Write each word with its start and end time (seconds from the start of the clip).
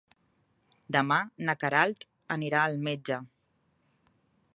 Demà 0.95 1.17
na 1.49 1.55
Queralt 1.63 2.07
anirà 2.37 2.63
al 2.71 2.79
metge. 2.89 3.19